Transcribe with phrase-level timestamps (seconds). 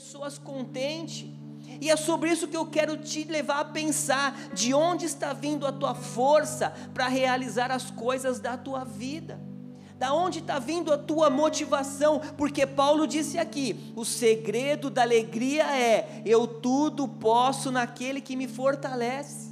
[0.00, 1.28] pessoas contentes.
[1.78, 5.66] E é sobre isso que eu quero te levar a pensar: de onde está vindo
[5.66, 9.38] a tua força para realizar as coisas da tua vida?
[9.98, 12.18] Da onde está vindo a tua motivação?
[12.38, 18.48] Porque Paulo disse aqui: o segredo da alegria é eu tudo posso naquele que me
[18.48, 19.50] fortalece.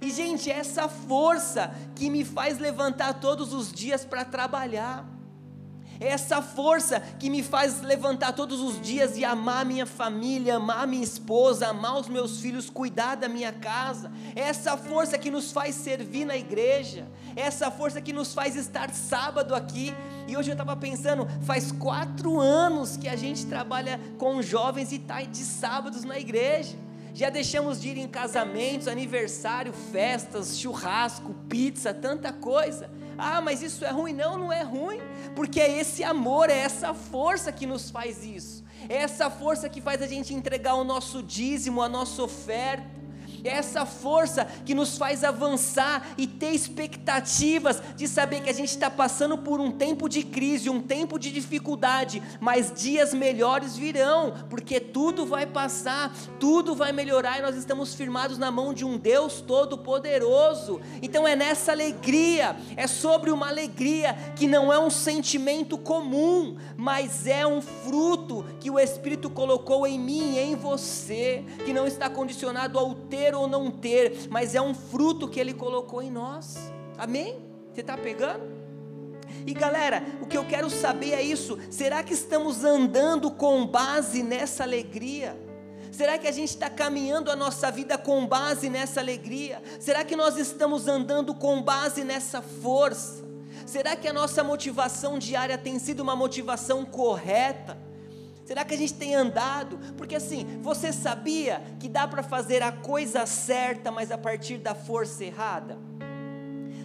[0.00, 5.19] E gente, é essa força que me faz levantar todos os dias para trabalhar
[6.00, 10.86] é essa força que me faz levantar todos os dias e amar minha família, amar
[10.86, 14.10] minha esposa, amar os meus filhos, cuidar da minha casa.
[14.34, 17.06] É essa força que nos faz servir na igreja.
[17.36, 19.94] É essa força que nos faz estar sábado aqui.
[20.26, 24.96] E hoje eu estava pensando, faz quatro anos que a gente trabalha com jovens e
[24.96, 26.78] está de sábados na igreja.
[27.14, 32.90] Já deixamos de ir em casamentos, aniversário, festas, churrasco, pizza, tanta coisa.
[33.18, 34.12] Ah, mas isso é ruim.
[34.12, 35.00] Não, não é ruim,
[35.34, 38.64] porque é esse amor, é essa força que nos faz isso.
[38.88, 42.99] É essa força que faz a gente entregar o nosso dízimo, a nossa oferta
[43.44, 48.70] é essa força que nos faz avançar e ter expectativas de saber que a gente
[48.70, 54.34] está passando por um tempo de crise, um tempo de dificuldade, mas dias melhores virão,
[54.48, 58.96] porque tudo vai passar, tudo vai melhorar e nós estamos firmados na mão de um
[58.96, 60.80] Deus Todo-Poderoso.
[61.02, 67.26] Então é nessa alegria, é sobre uma alegria que não é um sentimento comum, mas
[67.26, 72.08] é um fruto que o Espírito colocou em mim e em você, que não está
[72.08, 76.10] condicionado ao ter ter ou não ter, mas é um fruto que Ele colocou em
[76.10, 76.56] nós.
[76.98, 77.40] Amém?
[77.72, 78.60] Você está pegando?
[79.46, 84.22] E galera, o que eu quero saber é isso: será que estamos andando com base
[84.22, 85.38] nessa alegria?
[85.92, 89.62] Será que a gente está caminhando a nossa vida com base nessa alegria?
[89.78, 93.24] Será que nós estamos andando com base nessa força?
[93.66, 97.78] Será que a nossa motivação diária tem sido uma motivação correta?
[98.50, 99.78] Será que a gente tem andado?
[99.96, 104.74] Porque assim, você sabia que dá para fazer a coisa certa, mas a partir da
[104.74, 105.78] força errada?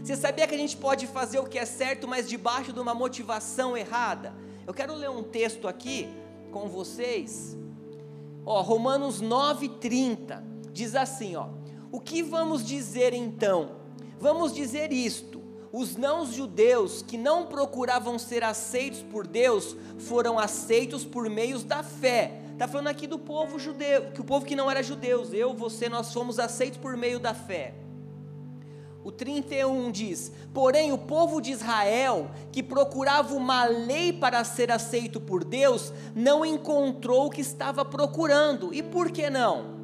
[0.03, 2.93] Você sabia que a gente pode fazer o que é certo, mas debaixo de uma
[2.93, 4.31] motivação errada?
[4.67, 6.07] Eu quero ler um texto aqui
[6.51, 7.57] com vocês.
[8.45, 11.47] Ó, Romanos 9:30 diz assim, ó:
[11.91, 13.77] O que vamos dizer então?
[14.19, 15.34] Vamos dizer isto:
[15.75, 22.39] os não-judeus que não procuravam ser aceitos por Deus foram aceitos por meios da fé.
[22.53, 25.89] Está falando aqui do povo judeu, que o povo que não era judeus, eu, você,
[25.89, 27.73] nós fomos aceitos por meio da fé.
[29.03, 35.19] O 31 diz: Porém, o povo de Israel, que procurava uma lei para ser aceito
[35.19, 38.73] por Deus, não encontrou o que estava procurando.
[38.73, 39.74] E por que não?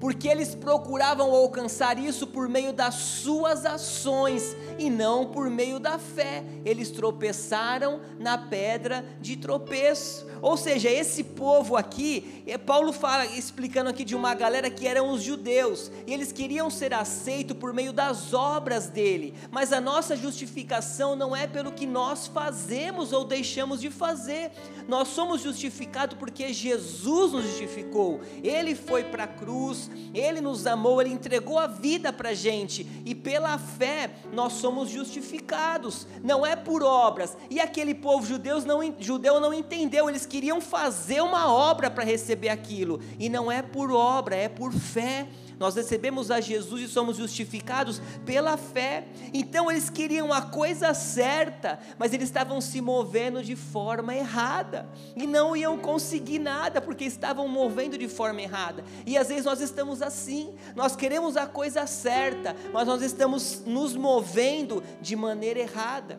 [0.00, 5.98] Porque eles procuravam alcançar isso por meio das suas ações e não por meio da
[5.98, 6.42] fé.
[6.64, 10.30] Eles tropeçaram na pedra de tropeço.
[10.42, 15.10] Ou seja, esse povo aqui, é, Paulo fala, explicando aqui de uma galera que eram
[15.10, 20.16] os judeus, e eles queriam ser aceitos por meio das obras dele, mas a nossa
[20.16, 24.50] justificação não é pelo que nós fazemos ou deixamos de fazer,
[24.88, 31.00] nós somos justificados porque Jesus nos justificou, ele foi para a cruz, ele nos amou,
[31.00, 36.56] ele entregou a vida para a gente, e pela fé nós somos justificados, não é
[36.56, 41.90] por obras, e aquele povo judeu não, judeu não entendeu, eles queriam fazer uma obra
[41.90, 45.28] para receber aquilo, e não é por obra, é por fé.
[45.60, 49.06] Nós recebemos a Jesus e somos justificados pela fé.
[49.34, 55.26] Então eles queriam a coisa certa, mas eles estavam se movendo de forma errada e
[55.26, 58.82] não iam conseguir nada porque estavam movendo de forma errada.
[59.04, 63.94] E às vezes nós estamos assim, nós queremos a coisa certa, mas nós estamos nos
[63.94, 66.18] movendo de maneira errada.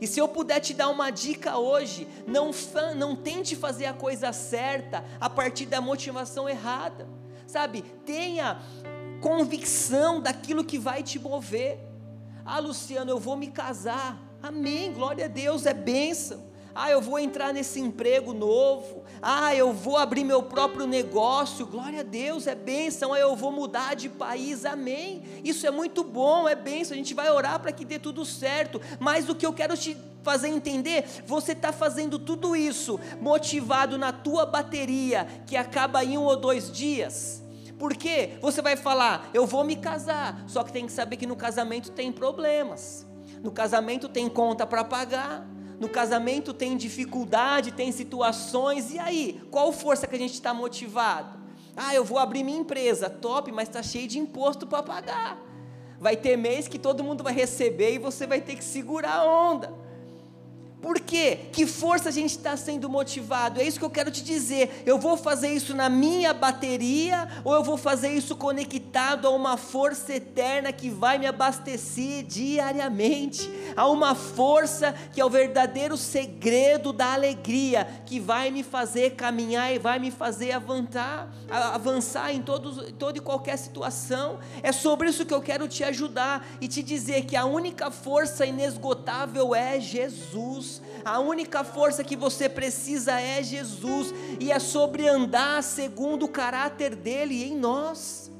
[0.00, 2.52] E se eu puder te dar uma dica hoje, não,
[2.94, 7.08] não tente fazer a coisa certa a partir da motivação errada,
[7.46, 7.82] sabe?
[8.04, 8.60] Tenha
[9.20, 11.78] convicção daquilo que vai te mover.
[12.44, 14.20] Ah, Luciano, eu vou me casar.
[14.42, 16.46] Amém, glória a Deus, é bênção
[16.78, 22.00] ah, eu vou entrar nesse emprego novo, ah, eu vou abrir meu próprio negócio, glória
[22.00, 25.22] a Deus, é bênção, ah, eu vou mudar de país, amém.
[25.42, 28.78] Isso é muito bom, é bênção, a gente vai orar para que dê tudo certo,
[29.00, 29.96] mas o que eu quero te
[30.26, 36.24] fazer entender, você está fazendo tudo isso motivado na tua bateria, que acaba em um
[36.24, 37.44] ou dois dias.
[37.78, 41.36] Porque você vai falar, eu vou me casar, só que tem que saber que no
[41.36, 43.06] casamento tem problemas,
[43.40, 45.46] no casamento tem conta para pagar,
[45.78, 49.40] no casamento tem dificuldade, tem situações, e aí?
[49.48, 51.38] Qual força que a gente está motivado?
[51.76, 55.38] Ah, eu vou abrir minha empresa, top, mas está cheio de imposto para pagar.
[56.00, 59.24] Vai ter mês que todo mundo vai receber e você vai ter que segurar a
[59.24, 59.85] onda.
[60.86, 61.40] Por quê?
[61.50, 63.60] Que força a gente está sendo motivado?
[63.60, 64.84] É isso que eu quero te dizer.
[64.86, 69.56] Eu vou fazer isso na minha bateria ou eu vou fazer isso conectado a uma
[69.56, 73.50] força eterna que vai me abastecer diariamente?
[73.74, 79.74] A uma força que é o verdadeiro segredo da alegria, que vai me fazer caminhar
[79.74, 84.38] e vai me fazer avançar, avançar em todos, toda e qualquer situação.
[84.62, 88.46] É sobre isso que eu quero te ajudar e te dizer que a única força
[88.46, 90.75] inesgotável é Jesus.
[91.04, 96.94] A única força que você precisa é Jesus, e é sobre andar segundo o caráter
[96.94, 98.30] dele em nós.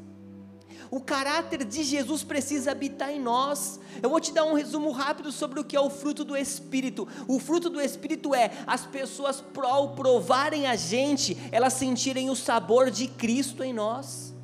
[0.91, 3.81] O caráter de Jesus precisa habitar em nós.
[4.03, 7.09] Eu vou te dar um resumo rápido sobre o que é o fruto do Espírito.
[7.27, 12.91] O fruto do Espírito é as pessoas, ao provarem a gente, elas sentirem o sabor
[12.91, 14.36] de Cristo em nós.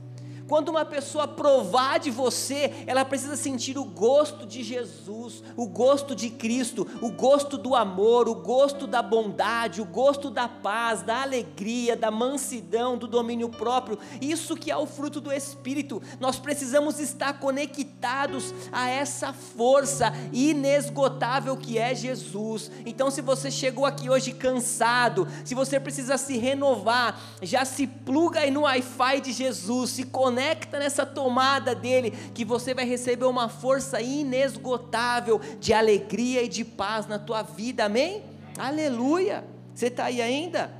[0.52, 6.14] Quando uma pessoa provar de você, ela precisa sentir o gosto de Jesus, o gosto
[6.14, 11.22] de Cristo, o gosto do amor, o gosto da bondade, o gosto da paz, da
[11.22, 13.98] alegria, da mansidão, do domínio próprio.
[14.20, 16.02] Isso que é o fruto do Espírito.
[16.20, 22.70] Nós precisamos estar conectados a essa força inesgotável que é Jesus.
[22.84, 28.40] Então, se você chegou aqui hoje cansado, se você precisa se renovar, já se pluga
[28.40, 33.26] aí no Wi-Fi de Jesus, se conecta conecta nessa tomada dele, que você vai receber
[33.26, 38.24] uma força inesgotável de alegria e de paz na tua vida, amém?
[38.58, 39.44] Aleluia!
[39.72, 40.72] Você está aí ainda?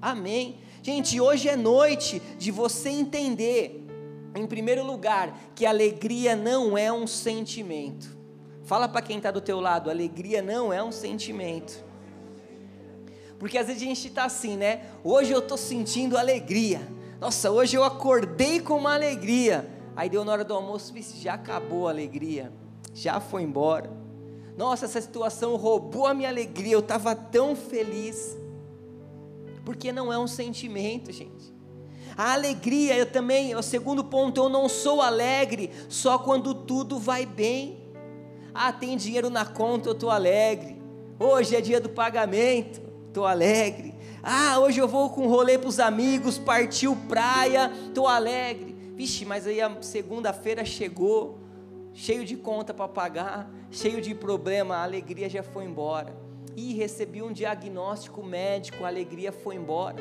[0.00, 0.56] Amém.
[0.82, 3.86] Gente, hoje é noite de você entender,
[4.34, 8.16] em primeiro lugar, que alegria não é um sentimento.
[8.64, 11.84] Fala para quem está do teu lado, alegria não é um sentimento.
[13.38, 14.84] Porque às vezes a gente está assim, né?
[15.04, 16.80] Hoje eu estou sentindo alegria.
[17.24, 19.66] Nossa, hoje eu acordei com uma alegria.
[19.96, 20.92] Aí deu na hora do almoço,
[21.22, 22.52] já acabou a alegria,
[22.92, 23.90] já foi embora.
[24.58, 28.36] Nossa, essa situação roubou a minha alegria, eu estava tão feliz.
[29.64, 31.50] Porque não é um sentimento, gente.
[32.14, 37.24] A alegria, eu também, o segundo ponto, eu não sou alegre só quando tudo vai
[37.24, 37.88] bem.
[38.52, 40.76] Ah, tem dinheiro na conta, eu estou alegre.
[41.18, 43.93] Hoje é dia do pagamento, estou alegre.
[44.26, 48.74] Ah, hoje eu vou com um rolê para os amigos, partiu praia, estou alegre.
[48.96, 51.38] Vixe, mas aí a segunda-feira chegou,
[51.92, 56.16] cheio de conta para pagar, cheio de problema, a alegria já foi embora.
[56.56, 59.98] E recebi um diagnóstico médico, a alegria foi embora.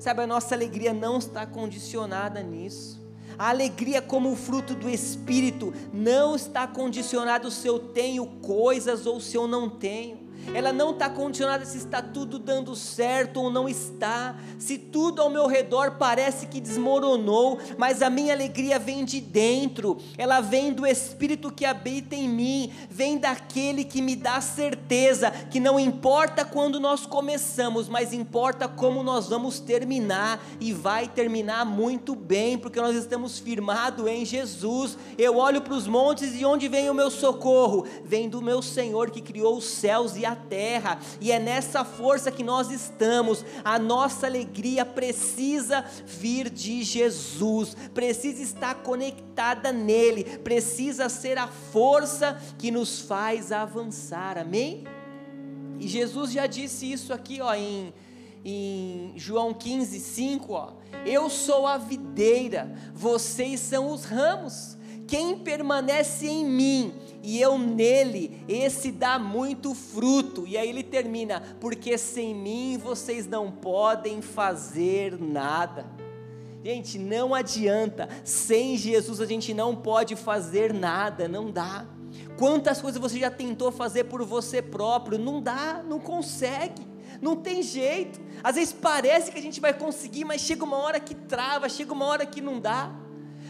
[0.00, 3.00] Sabe, a nossa alegria não está condicionada nisso.
[3.38, 9.36] A alegria, como fruto do Espírito, não está condicionada se eu tenho coisas ou se
[9.36, 10.21] eu não tenho
[10.54, 15.30] ela não está condicionada se está tudo dando certo ou não está, se tudo ao
[15.30, 20.86] meu redor parece que desmoronou, mas a minha alegria vem de dentro, ela vem do
[20.86, 26.78] Espírito que habita em mim, vem daquele que me dá certeza que não importa quando
[26.78, 32.96] nós começamos, mas importa como nós vamos terminar, e vai terminar muito bem, porque nós
[32.96, 34.96] estamos firmados em Jesus.
[35.18, 37.86] Eu olho para os montes e onde vem o meu socorro?
[38.04, 42.30] Vem do meu Senhor que criou os céus e a terra, e é nessa força
[42.30, 43.44] que nós estamos.
[43.64, 52.40] A nossa alegria precisa vir de Jesus, precisa estar conectada nele, precisa ser a força
[52.58, 54.38] que nos faz avançar.
[54.38, 54.84] Amém?
[55.78, 57.92] E Jesus já disse isso aqui, ó, em
[58.44, 60.72] em João 15, 5, ó,
[61.06, 64.76] eu sou a videira, vocês são os ramos.
[65.06, 70.46] Quem permanece em mim e eu nele, esse dá muito fruto.
[70.46, 75.86] E aí ele termina: porque sem mim vocês não podem fazer nada.
[76.64, 81.86] Gente, não adianta, sem Jesus a gente não pode fazer nada, não dá.
[82.36, 85.18] Quantas coisas você já tentou fazer por você próprio?
[85.18, 86.86] Não dá, não consegue,
[87.20, 88.20] não tem jeito.
[88.44, 91.92] Às vezes parece que a gente vai conseguir, mas chega uma hora que trava, chega
[91.92, 92.92] uma hora que não dá.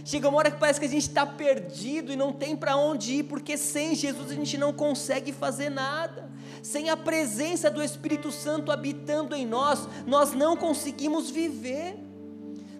[0.04, 3.14] Chega uma hora que parece que a gente está perdido e não tem para onde
[3.14, 6.30] ir, porque sem Jesus a gente não consegue fazer nada.
[6.62, 11.97] Sem a presença do Espírito Santo habitando em nós, nós não conseguimos viver.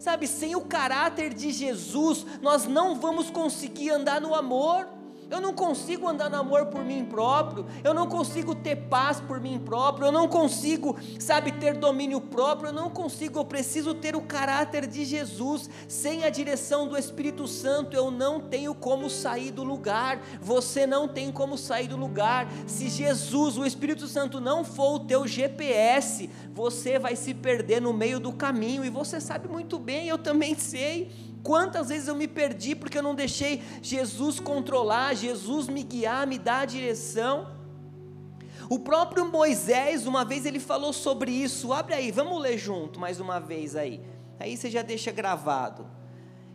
[0.01, 4.89] Sabe, sem o caráter de Jesus, nós não vamos conseguir andar no amor.
[5.33, 9.41] Eu não consigo andar no amor por mim próprio, eu não consigo ter paz por
[9.41, 14.15] mim próprio, eu não consigo, sabe, ter domínio próprio, eu não consigo, eu preciso ter
[14.15, 15.71] o caráter de Jesus.
[15.89, 20.21] Sem a direção do Espírito Santo, eu não tenho como sair do lugar.
[20.39, 22.47] Você não tem como sair do lugar.
[22.67, 27.95] Se Jesus, o Espírito Santo, não for o teu GPS, você vai se perder no
[27.95, 31.32] meio do caminho, e você sabe muito bem, eu também sei.
[31.43, 36.39] Quantas vezes eu me perdi porque eu não deixei Jesus controlar, Jesus me guiar, me
[36.39, 37.49] dar a direção.
[38.71, 41.73] O próprio Moisés, uma vez ele falou sobre isso.
[41.73, 44.01] Abre aí, vamos ler junto mais uma vez aí.
[44.39, 45.87] Aí você já deixa gravado.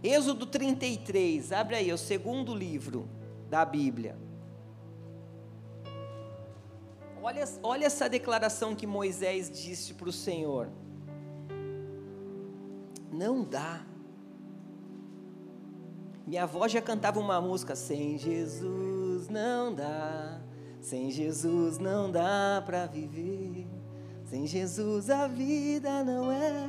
[0.02, 3.10] Êxodo 33, abre aí, é o segundo livro
[3.50, 4.18] da Bíblia.
[7.22, 10.70] Olha, olha essa declaração que Moisés disse para o Senhor.
[13.12, 13.86] Não dá.
[16.28, 20.42] Minha avó já cantava uma música, sem Jesus não dá,
[20.82, 23.66] sem Jesus não dá para viver,
[24.26, 26.68] sem Jesus a vida não é,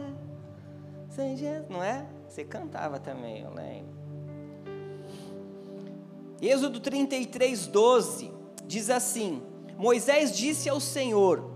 [1.11, 2.07] sem Jesus, não é?
[2.29, 3.99] Você cantava também, eu lembro.
[6.41, 8.31] Êxodo 33, 12
[8.65, 9.43] diz assim:
[9.77, 11.51] Moisés disse ao Senhor: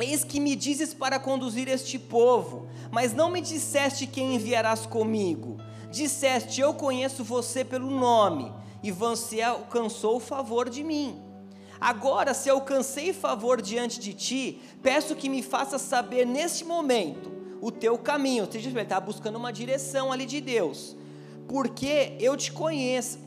[0.00, 5.69] Eis que me dizes para conduzir este povo, mas não me disseste quem enviarás comigo.
[5.90, 11.20] Disseste: Eu conheço você pelo nome, e você alcançou o favor de mim.
[11.80, 17.70] Agora, se alcancei favor diante de ti, peço que me faça saber neste momento o
[17.70, 18.44] teu caminho.
[18.44, 20.94] Ou seja, ele está buscando uma direção ali de Deus.
[21.48, 23.18] Porque eu te conheço,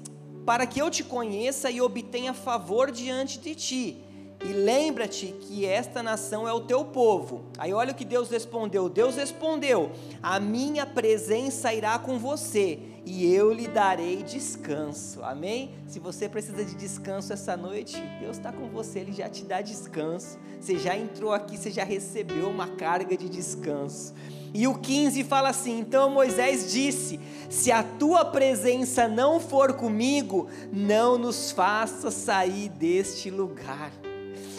[0.46, 4.04] para que eu te conheça e obtenha favor diante de ti
[4.44, 7.46] e lembra-te que esta nação é o teu povo.
[7.58, 13.34] Aí olha o que Deus respondeu: Deus respondeu: A minha presença irá com você e
[13.34, 15.24] eu lhe darei descanso.
[15.24, 15.72] Amém?
[15.88, 19.62] Se você precisa de descanso essa noite, Deus está com você, Ele já te dá
[19.62, 20.38] descanso.
[20.60, 24.14] Você já entrou aqui, você já recebeu uma carga de descanso.
[24.54, 27.20] E o 15 fala assim: Então Moisés disse:
[27.50, 33.92] Se a tua presença não for comigo, não nos faça sair deste lugar.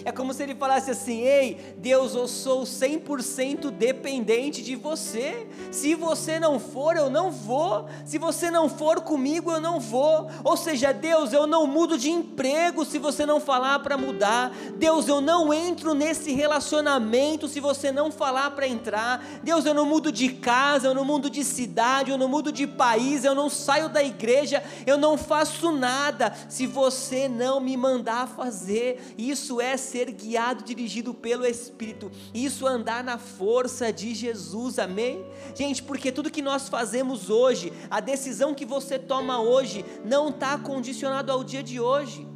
[0.05, 5.47] É como se ele falasse assim: Ei, Deus, eu sou 100% dependente de você.
[5.71, 7.87] Se você não for, eu não vou.
[8.05, 10.29] Se você não for comigo, eu não vou.
[10.45, 14.55] Ou seja, Deus, eu não mudo de emprego se você não falar para mudar.
[14.77, 19.25] Deus, eu não entro nesse relacionamento se você não falar para entrar.
[19.43, 22.67] Deus, eu não mudo de casa, eu não mudo de cidade, eu não mudo de
[22.67, 28.29] país, eu não saio da igreja, eu não faço nada se você não me mandar
[28.29, 29.15] fazer.
[29.17, 32.11] Isso é ser guiado, dirigido pelo Espírito.
[32.35, 35.25] Isso andar na força de Jesus, amém?
[35.55, 40.59] Gente, porque tudo que nós fazemos hoje, a decisão que você toma hoje, não está
[40.59, 42.27] condicionado ao dia de hoje.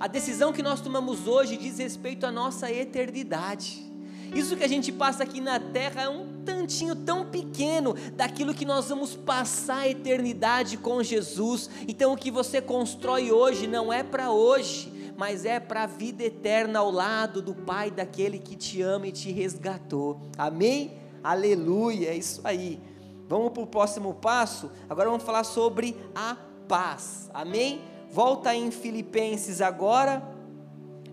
[0.00, 3.92] A decisão que nós tomamos hoje diz respeito à nossa eternidade.
[4.34, 8.64] Isso que a gente passa aqui na terra é um tantinho tão pequeno daquilo que
[8.64, 11.68] nós vamos passar a eternidade com Jesus.
[11.86, 14.90] Então o que você constrói hoje não é para hoje,
[15.22, 19.12] mas é para a vida eterna ao lado do Pai daquele que te ama e
[19.12, 20.20] te resgatou.
[20.36, 20.98] Amém?
[21.22, 22.82] Aleluia, é isso aí.
[23.28, 24.68] Vamos para o próximo passo.
[24.90, 26.36] Agora vamos falar sobre a
[26.66, 27.30] paz.
[27.32, 27.82] Amém?
[28.10, 30.28] Volta em Filipenses agora,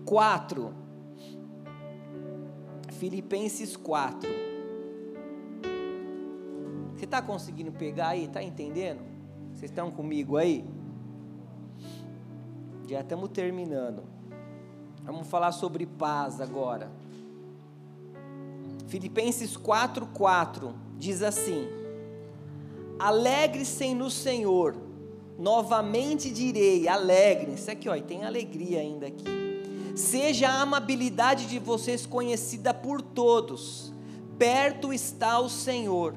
[0.04, 0.74] 4.
[2.98, 4.28] Filipenses 4.
[6.96, 8.24] Você está conseguindo pegar aí?
[8.24, 9.02] Está entendendo?
[9.54, 10.64] Vocês estão comigo aí?
[12.90, 14.02] Já estamos terminando.
[15.04, 16.90] Vamos falar sobre paz agora.
[18.88, 21.68] Filipenses 4:4 diz assim:
[22.98, 24.76] Alegre-se no Senhor.
[25.38, 27.52] Novamente direi, alegre.
[27.52, 29.24] Isso aqui, ó, e tem alegria ainda aqui.
[29.94, 33.92] Seja a amabilidade de vocês conhecida por todos.
[34.36, 36.16] Perto está o Senhor.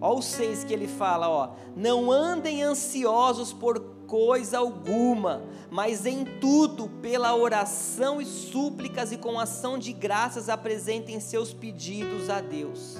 [0.00, 1.50] Ó o seis que ele fala, ó.
[1.76, 9.40] Não andem ansiosos por coisa alguma, mas em tudo, pela oração e súplicas e com
[9.40, 12.98] ação de graças, apresentem seus pedidos a Deus.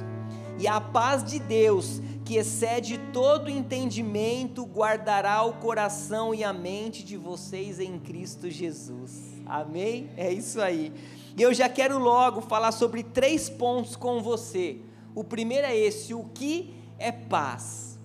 [0.59, 7.05] E a paz de Deus, que excede todo entendimento, guardará o coração e a mente
[7.05, 9.35] de vocês em Cristo Jesus.
[9.45, 10.09] Amém?
[10.17, 10.95] É isso aí.
[11.37, 14.79] E eu já quero logo falar sobre três pontos com você.
[15.15, 17.99] O primeiro é esse: o que é paz?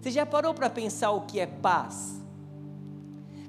[0.00, 2.24] Você já parou para pensar o que é paz?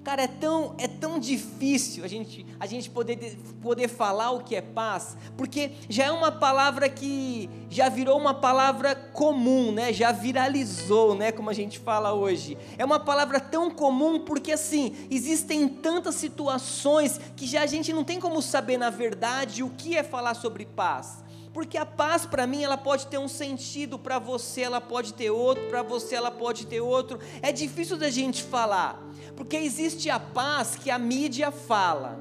[0.07, 4.55] Cara, é tão, é tão difícil a gente, a gente poder, poder falar o que
[4.55, 9.91] é paz, porque já é uma palavra que já virou uma palavra comum, né?
[9.91, 11.33] já viralizou, né?
[11.33, 12.57] como a gente fala hoje.
[12.77, 18.05] É uma palavra tão comum porque, assim, existem tantas situações que já a gente não
[18.05, 21.26] tem como saber, na verdade, o que é falar sobre paz.
[21.57, 25.31] Porque a paz para mim ela pode ter um sentido, para você ela pode ter
[25.31, 27.19] outro, para você ela pode ter outro.
[27.41, 29.03] É difícil da gente falar.
[29.35, 32.19] Porque existe a paz que a mídia fala.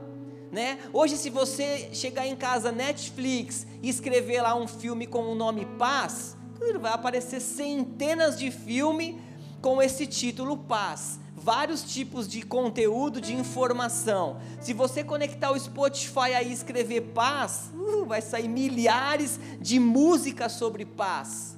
[0.51, 0.79] Né?
[0.91, 5.67] Hoje, se você chegar em casa Netflix e escrever lá um filme com o nome
[5.79, 6.35] Paz,
[6.81, 9.17] vai aparecer centenas de filmes
[9.61, 11.21] com esse título Paz.
[11.37, 14.41] Vários tipos de conteúdo, de informação.
[14.61, 20.53] Se você conectar o Spotify aí e escrever paz, uh, vai sair milhares de músicas
[20.53, 21.55] sobre paz.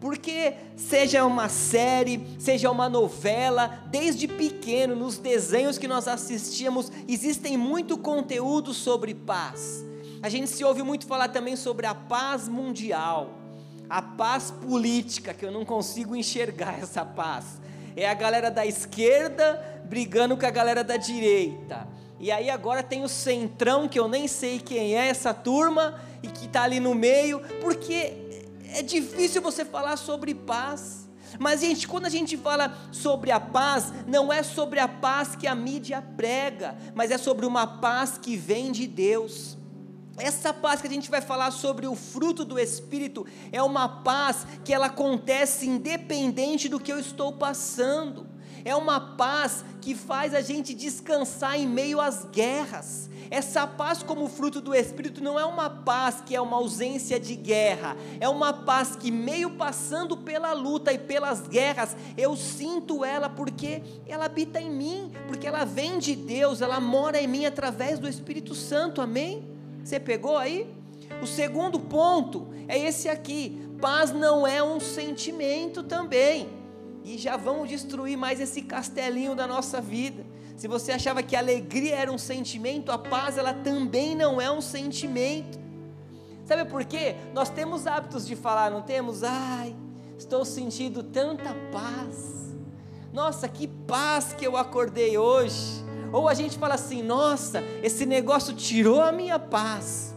[0.00, 7.56] Porque seja uma série, seja uma novela, desde pequeno, nos desenhos que nós assistíamos, existem
[7.56, 9.84] muito conteúdo sobre paz.
[10.22, 13.38] A gente se ouve muito falar também sobre a paz mundial,
[13.88, 17.60] a paz política, que eu não consigo enxergar essa paz.
[18.00, 21.86] É a galera da esquerda brigando com a galera da direita.
[22.18, 26.28] E aí agora tem o centrão, que eu nem sei quem é essa turma, e
[26.28, 28.14] que está ali no meio, porque
[28.72, 31.10] é difícil você falar sobre paz.
[31.38, 35.46] Mas, gente, quando a gente fala sobre a paz, não é sobre a paz que
[35.46, 39.58] a mídia prega, mas é sobre uma paz que vem de Deus.
[40.20, 44.46] Essa paz que a gente vai falar sobre o fruto do Espírito é uma paz
[44.64, 48.26] que ela acontece independente do que eu estou passando.
[48.64, 53.08] É uma paz que faz a gente descansar em meio às guerras.
[53.30, 57.36] Essa paz, como fruto do Espírito, não é uma paz que é uma ausência de
[57.36, 63.28] guerra, é uma paz que, meio passando pela luta e pelas guerras, eu sinto ela
[63.28, 68.00] porque ela habita em mim, porque ela vem de Deus, ela mora em mim através
[68.00, 69.49] do Espírito Santo, amém?
[69.84, 70.72] Você pegou aí?
[71.22, 76.48] O segundo ponto é esse aqui: paz não é um sentimento também.
[77.04, 80.24] E já vamos destruir mais esse castelinho da nossa vida.
[80.56, 84.50] Se você achava que a alegria era um sentimento, a paz ela também não é
[84.50, 85.58] um sentimento.
[86.44, 87.16] Sabe por quê?
[87.32, 89.22] Nós temos hábitos de falar, não temos?
[89.22, 89.74] Ai,
[90.18, 92.54] estou sentindo tanta paz.
[93.12, 95.82] Nossa, que paz que eu acordei hoje.
[96.12, 100.14] Ou a gente fala assim: nossa, esse negócio tirou a minha paz.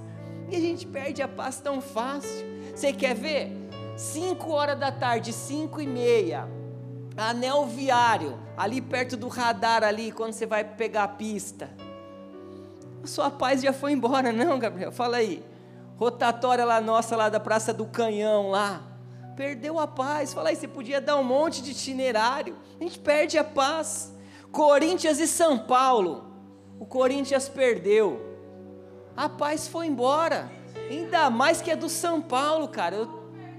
[0.50, 2.46] E a gente perde a paz tão fácil.
[2.76, 3.52] Você quer ver?
[3.96, 6.48] 5 horas da tarde, 5 e meia
[7.16, 11.70] anel viário, ali perto do radar ali, quando você vai pegar a pista.
[13.04, 14.92] A sua paz já foi embora, não, Gabriel?
[14.92, 15.44] Fala aí.
[15.98, 18.82] Rotatória lá nossa, lá da Praça do Canhão, lá.
[19.36, 20.34] Perdeu a paz.
[20.34, 22.58] Fala aí, você podia dar um monte de itinerário.
[22.79, 24.14] A gente perde a paz.
[24.53, 26.31] Corinthians e São Paulo.
[26.79, 28.22] O Corinthians perdeu.
[29.18, 30.50] A paz foi embora.
[30.89, 32.96] Ainda mais que é do São Paulo, cara.
[32.98, 33.07] Eu,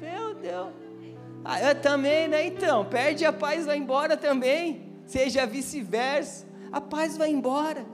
[0.01, 0.69] meu Deus.
[1.45, 2.47] Ah, eu também, né?
[2.47, 4.95] Então, perde a paz, vai embora também.
[5.05, 6.47] Seja vice-versa.
[6.71, 7.85] A paz vai embora.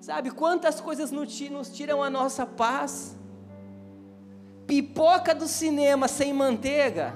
[0.00, 1.36] Sabe quantas coisas nos
[1.72, 3.18] tiram a nossa paz?
[4.68, 7.12] Pipoca do cinema sem manteiga.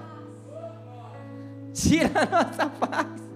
[1.73, 3.28] Tira a nossa paz.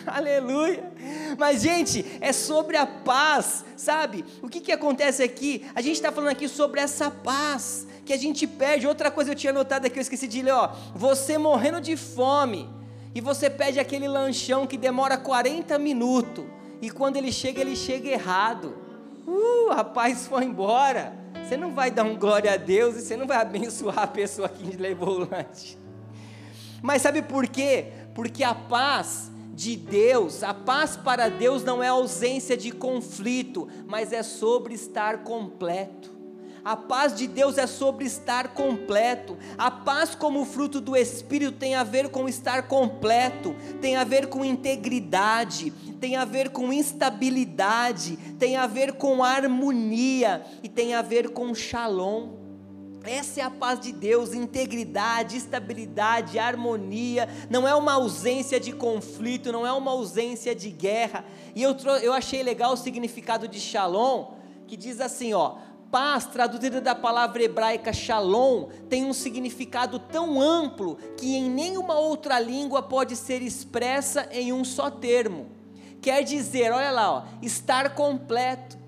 [0.06, 0.92] Aleluia.
[1.38, 4.24] Mas, gente, é sobre a paz, sabe?
[4.42, 5.64] O que, que acontece aqui?
[5.74, 8.86] A gente está falando aqui sobre essa paz que a gente perde.
[8.86, 10.72] Outra coisa eu tinha notado aqui, eu esqueci de ler, ó.
[10.94, 12.68] Você morrendo de fome
[13.14, 16.44] e você pede aquele lanchão que demora 40 minutos
[16.80, 18.76] e quando ele chega, ele chega errado.
[19.26, 21.18] Uh, rapaz foi embora.
[21.44, 24.48] Você não vai dar um glória a Deus e você não vai abençoar a pessoa
[24.48, 25.76] que levou o lanche.
[26.82, 27.86] Mas sabe por quê?
[28.14, 29.30] Porque a paz
[29.60, 35.18] de Deus, a paz para Deus não é ausência de conflito, mas é sobre estar
[35.18, 36.10] completo.
[36.64, 39.36] A paz de Deus é sobre estar completo.
[39.58, 44.28] A paz, como fruto do Espírito, tem a ver com estar completo, tem a ver
[44.28, 45.70] com integridade,
[46.00, 51.54] tem a ver com instabilidade, tem a ver com harmonia e tem a ver com
[51.54, 52.39] shalom.
[53.04, 59.50] Essa é a paz de Deus, integridade, estabilidade, harmonia, não é uma ausência de conflito,
[59.50, 61.24] não é uma ausência de guerra.
[61.54, 64.32] E eu, eu achei legal o significado de shalom,
[64.66, 65.56] que diz assim: ó,
[65.90, 72.38] paz, traduzida da palavra hebraica shalom, tem um significado tão amplo que em nenhuma outra
[72.38, 75.48] língua pode ser expressa em um só termo.
[76.00, 78.78] Quer dizer, olha lá, ó, estar completo,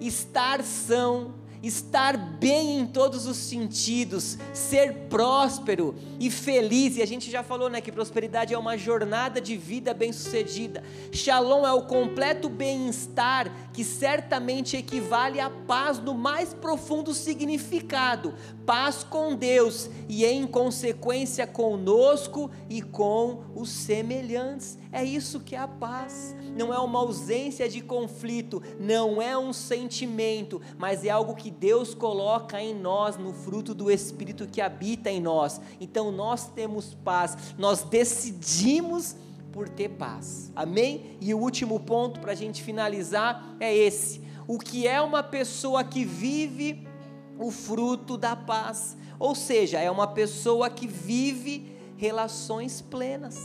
[0.00, 6.96] estar são, estar bem em todos os sentidos, ser próspero e feliz.
[6.96, 10.82] E a gente já falou, né, que prosperidade é uma jornada de vida bem-sucedida.
[11.12, 18.34] Shalom é o completo bem-estar que certamente equivale à paz no mais profundo significado,
[18.66, 24.78] paz com Deus e em consequência conosco e com os semelhantes.
[24.92, 26.36] É isso que é a paz.
[26.54, 31.94] Não é uma ausência de conflito, não é um sentimento, mas é algo que Deus
[31.94, 35.60] coloca em nós, no fruto do Espírito que habita em nós.
[35.80, 39.16] Então nós temos paz, nós decidimos
[39.52, 40.50] por ter paz.
[40.56, 41.16] Amém?
[41.20, 45.84] E o último ponto para a gente finalizar é esse: o que é uma pessoa
[45.84, 46.86] que vive
[47.38, 48.96] o fruto da paz?
[49.18, 53.38] Ou seja, é uma pessoa que vive relações plenas.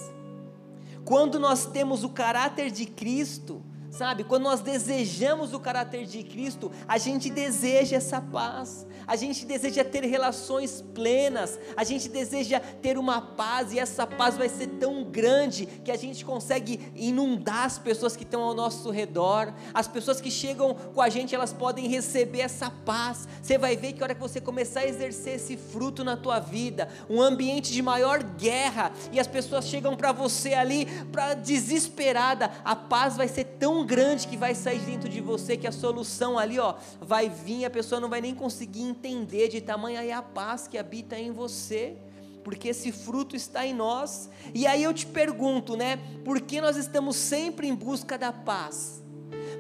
[1.06, 3.62] Quando nós temos o caráter de Cristo,
[3.98, 4.24] sabe?
[4.24, 9.86] Quando nós desejamos o caráter de Cristo, a gente deseja essa paz a gente deseja
[9.86, 15.06] ter relações plenas, a gente deseja ter uma paz, e essa paz vai ser tão
[15.06, 20.20] grande que a gente consegue inundar as pessoas que estão ao nosso redor, as pessoas
[20.20, 23.28] que chegam com a gente, elas podem receber essa paz.
[23.42, 26.40] Você vai ver que a hora que você começar a exercer esse fruto na tua
[26.40, 32.52] vida, um ambiente de maior guerra, e as pessoas chegam para você ali, para desesperada,
[32.66, 36.38] a paz vai ser tão grande que vai sair dentro de você que a solução
[36.38, 40.22] ali, ó, vai vir, a pessoa não vai nem conseguir entender de tamanha é a
[40.22, 41.96] paz que habita em você,
[42.44, 44.30] porque esse fruto está em nós.
[44.54, 45.98] E aí eu te pergunto, né?
[46.26, 49.02] Por que nós estamos sempre em busca da paz?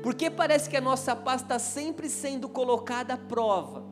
[0.03, 3.83] Porque parece que a nossa paz está sempre sendo colocada à prova.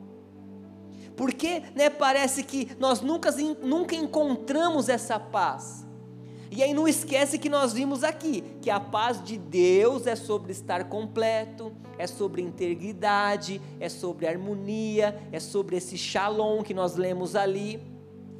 [1.16, 3.30] Porque né, parece que nós nunca,
[3.62, 5.85] nunca encontramos essa paz.
[6.50, 10.52] E aí não esquece que nós vimos aqui que a paz de Deus é sobre
[10.52, 17.34] estar completo, é sobre integridade, é sobre harmonia, é sobre esse shalom que nós lemos
[17.34, 17.80] ali.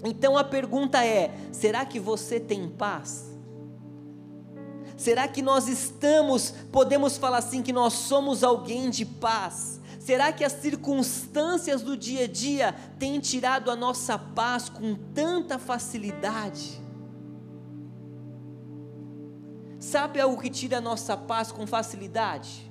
[0.04, 3.34] Então a pergunta é: será que você tem paz?
[4.96, 9.78] Será que nós estamos, podemos falar assim, que nós somos alguém de paz?
[10.00, 15.58] Será que as circunstâncias do dia a dia têm tirado a nossa paz com tanta
[15.58, 16.85] facilidade?
[19.86, 22.68] Sabe algo que tira a nossa paz com facilidade?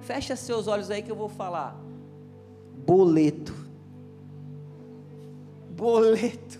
[0.00, 1.80] Fecha seus olhos aí que eu vou falar.
[2.84, 3.54] Boleto.
[5.70, 6.58] Boleto.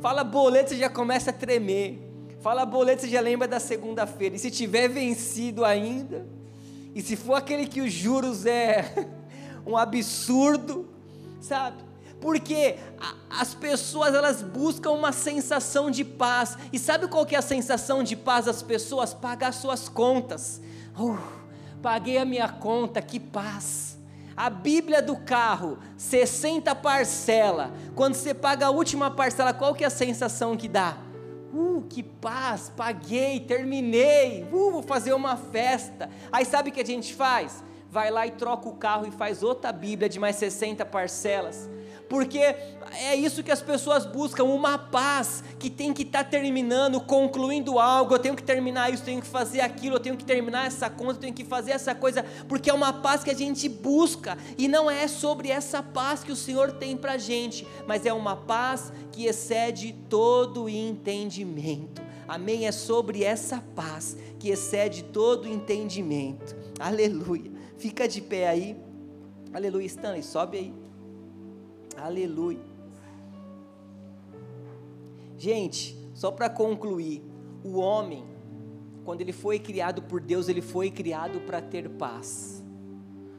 [0.00, 2.00] Fala boleto, você já começa a tremer.
[2.40, 4.36] Fala boleto, você já lembra da segunda-feira.
[4.36, 6.24] E se tiver vencido ainda,
[6.94, 9.08] e se for aquele que os juros é
[9.66, 10.88] um absurdo,
[11.40, 11.82] sabe?
[12.24, 12.76] Porque
[13.28, 16.56] as pessoas elas buscam uma sensação de paz.
[16.72, 19.12] E sabe qual que é a sensação de paz das pessoas?
[19.12, 20.58] Pagar suas contas.
[20.98, 21.18] Uh,
[21.82, 23.98] paguei a minha conta, que paz.
[24.34, 27.74] A Bíblia do carro, 60 parcela.
[27.94, 30.96] Quando você paga a última parcela, qual que é a sensação que dá?
[31.52, 34.44] Uh, que paz, paguei, terminei.
[34.50, 36.08] Uh, vou fazer uma festa.
[36.32, 37.62] Aí sabe o que a gente faz?
[37.90, 41.68] Vai lá e troca o carro e faz outra Bíblia de mais 60 parcelas
[42.08, 47.00] porque é isso que as pessoas buscam, uma paz que tem que estar tá terminando,
[47.00, 50.66] concluindo algo, eu tenho que terminar isso, tenho que fazer aquilo, eu tenho que terminar
[50.66, 53.68] essa conta, eu tenho que fazer essa coisa, porque é uma paz que a gente
[53.68, 58.12] busca, e não é sobre essa paz que o Senhor tem para gente, mas é
[58.12, 62.02] uma paz que excede todo entendimento.
[62.26, 62.66] Amém?
[62.66, 66.56] É sobre essa paz que excede todo entendimento.
[66.78, 67.50] Aleluia.
[67.76, 68.76] Fica de pé aí.
[69.52, 69.86] Aleluia.
[69.86, 70.83] Stanley, sobe aí.
[71.96, 72.60] Aleluia.
[75.36, 77.22] Gente, só para concluir,
[77.62, 78.24] o homem,
[79.04, 82.62] quando ele foi criado por Deus, ele foi criado para ter paz.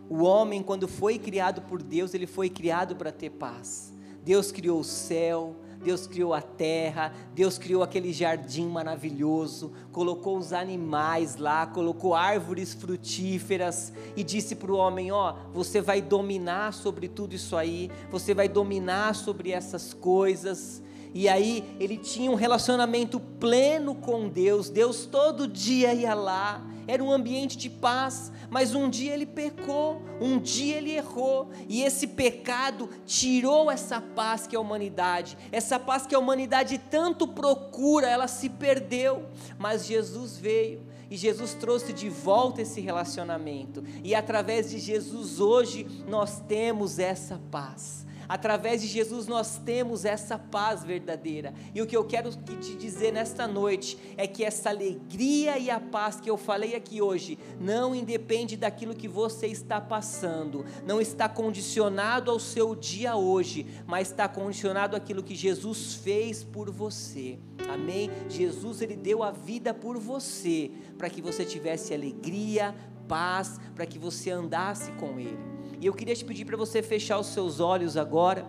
[0.09, 3.93] O homem, quando foi criado por Deus, ele foi criado para ter paz.
[4.23, 10.51] Deus criou o céu, Deus criou a terra, Deus criou aquele jardim maravilhoso, colocou os
[10.51, 17.07] animais lá, colocou árvores frutíferas e disse para o homem: Ó, você vai dominar sobre
[17.07, 20.81] tudo isso aí, você vai dominar sobre essas coisas.
[21.13, 27.03] E aí ele tinha um relacionamento pleno com Deus, Deus todo dia ia lá, era
[27.03, 32.07] um ambiente de paz, mas um dia ele pecou, um dia ele errou, e esse
[32.07, 38.27] pecado tirou essa paz que a humanidade, essa paz que a humanidade tanto procura, ela
[38.27, 39.25] se perdeu,
[39.57, 40.81] mas Jesus veio.
[41.09, 47.39] E Jesus trouxe de volta esse relacionamento, e através de Jesus hoje nós temos essa
[47.51, 48.05] paz.
[48.27, 51.53] Através de Jesus nós temos essa paz verdadeira.
[51.73, 55.79] E o que eu quero te dizer nesta noite é que essa alegria e a
[55.79, 61.27] paz que eu falei aqui hoje não independe daquilo que você está passando, não está
[61.29, 67.37] condicionado ao seu dia hoje, mas está condicionado àquilo que Jesus fez por você.
[67.69, 68.09] Amém?
[68.29, 72.75] Jesus ele deu a vida por você, para que você tivesse alegria,
[73.07, 75.54] paz, para que você andasse com ele.
[75.79, 78.45] E eu queria te pedir para você fechar os seus olhos agora.